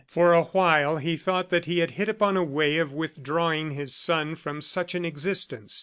[0.07, 3.93] For a while, he thought that he had hit upon a way of withdrawing his
[3.93, 5.79] son from such an existence.